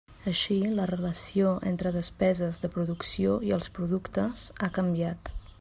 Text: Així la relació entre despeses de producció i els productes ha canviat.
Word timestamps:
Així 0.29 0.55
la 0.79 0.87
relació 0.91 1.51
entre 1.73 1.93
despeses 1.99 2.63
de 2.65 2.73
producció 2.79 3.39
i 3.51 3.55
els 3.61 3.73
productes 3.79 4.51
ha 4.69 4.75
canviat. 4.81 5.37